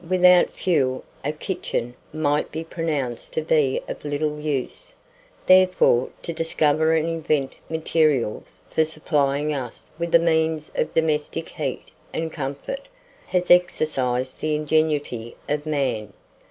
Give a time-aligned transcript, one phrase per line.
[0.09, 4.95] WITHOUT FUEL, A KITCHEN might be pronounced to be of little use;
[5.45, 11.91] therefore, to discover and invent materials for supplying us with the means of domestic heat
[12.13, 12.87] and comfort,
[13.27, 16.11] has exercised the ingenuity of man.